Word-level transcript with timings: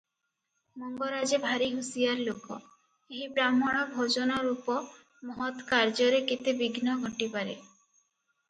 ମଙ୍ଗରାଜେ 0.83 1.37
ଭାରିହୁସିଆର 1.43 2.23
ଲୋକ 2.29 2.57
ଏହି 3.17 3.27
ବାହ୍ମଣ 3.35 3.83
ଭୋଜନ 3.91 4.39
ରୂପ 4.47 4.79
ମହତ୍ 5.33 5.63
କାର୍ଯ୍ୟରେ 5.69 6.23
କେତେ 6.33 6.57
ବିଘ୍ନ 6.65 6.97
ଘଟିପାରେ। 7.05 7.55